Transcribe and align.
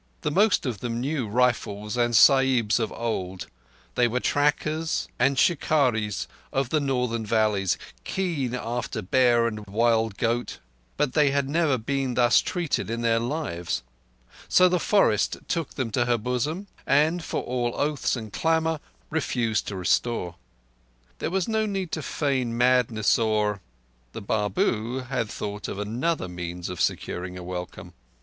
The 0.21 0.31
most 0.31 0.65
of 0.65 0.79
them 0.79 0.99
knew 0.99 1.27
rifles 1.27 1.95
and 1.95 2.15
Sahibs 2.15 2.79
of 2.79 2.91
old: 2.91 3.45
they 3.93 4.07
were 4.07 4.19
trackers 4.19 5.07
and 5.19 5.37
shikarris 5.37 6.25
of 6.51 6.69
the 6.71 6.79
Northern 6.79 7.23
valleys, 7.23 7.77
keen 8.03 8.55
after 8.55 9.03
bear 9.03 9.45
and 9.45 9.63
wild 9.67 10.17
goat; 10.17 10.57
but 10.97 11.13
they 11.13 11.29
had 11.29 11.47
never 11.47 11.77
been 11.77 12.15
thus 12.15 12.41
treated 12.41 12.89
in 12.89 13.01
their 13.01 13.19
lives. 13.19 13.83
So 14.49 14.67
the 14.67 14.79
forest 14.79 15.37
took 15.47 15.75
them 15.75 15.91
to 15.91 16.05
her 16.05 16.17
bosom, 16.17 16.65
and, 16.87 17.23
for 17.23 17.43
all 17.43 17.75
oaths 17.79 18.15
and 18.15 18.33
clamour, 18.33 18.79
refused 19.11 19.67
to 19.67 19.75
restore. 19.75 20.33
There 21.19 21.29
was 21.29 21.47
no 21.47 21.67
need 21.67 21.91
to 21.91 22.01
feign 22.01 22.57
madness 22.57 23.19
or—the 23.19 24.21
Babu 24.21 25.01
had 25.09 25.29
thought 25.29 25.67
of 25.67 25.77
another 25.77 26.27
means 26.27 26.69
of 26.69 26.81
securing 26.81 27.37
a 27.37 27.43
welcome. 27.43 27.93